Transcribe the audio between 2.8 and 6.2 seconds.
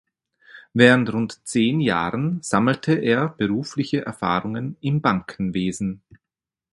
er berufliche Erfahrungen im Bankenwesen.